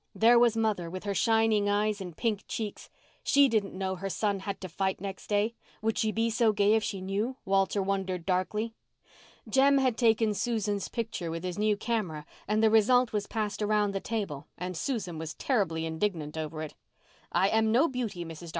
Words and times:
There 0.15 0.39
was 0.39 0.57
mother, 0.57 0.89
with 0.89 1.03
her 1.03 1.13
shining 1.13 1.69
eyes 1.69 2.01
and 2.01 2.17
pink 2.17 2.45
cheeks. 2.47 2.89
She 3.21 3.47
didn't 3.47 3.77
know 3.77 3.93
her 3.97 4.09
son 4.09 4.39
had 4.39 4.59
to 4.61 4.67
fight 4.67 4.99
next 4.99 5.27
day. 5.27 5.53
Would 5.83 5.95
she 5.95 6.11
be 6.11 6.31
so 6.31 6.51
gay 6.53 6.73
if 6.73 6.83
she 6.83 7.01
knew, 7.01 7.37
Walter 7.45 7.83
wondered 7.83 8.25
darkly. 8.25 8.73
Jem 9.47 9.77
had 9.77 9.97
taken 9.97 10.33
Susan's 10.33 10.87
picture 10.87 11.29
with 11.29 11.43
his 11.43 11.59
new 11.59 11.77
camera 11.77 12.25
and 12.47 12.63
the 12.63 12.71
result 12.71 13.13
was 13.13 13.27
passed 13.27 13.61
around 13.61 13.91
the 13.91 13.99
table 13.99 14.47
and 14.57 14.75
Susan 14.75 15.19
was 15.19 15.35
terribly 15.35 15.85
indignant 15.85 16.35
over 16.35 16.63
it. 16.63 16.73
"I 17.31 17.49
am 17.49 17.71
no 17.71 17.87
beauty, 17.87 18.25
Mrs. 18.25 18.39
Dr. 18.39 18.47